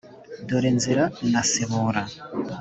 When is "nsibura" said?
1.45-2.01